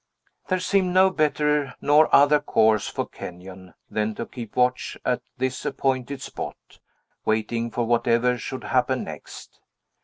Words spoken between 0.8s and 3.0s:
no better nor other course